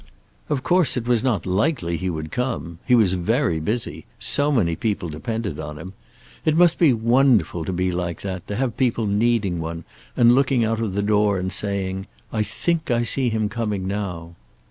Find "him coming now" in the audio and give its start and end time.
13.29-14.33